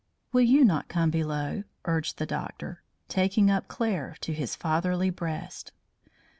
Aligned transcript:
"Will 0.33 0.41
you 0.41 0.65
not 0.65 0.87
come 0.87 1.11
below?" 1.11 1.63
urged 1.85 2.17
the 2.17 2.25
doctor, 2.25 2.81
taking 3.07 3.51
up 3.51 3.67
Claire 3.67 4.15
to 4.21 4.33
his 4.33 4.55
fatherly 4.55 5.11
breast. 5.11 5.73